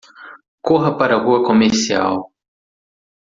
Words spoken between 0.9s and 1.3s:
para a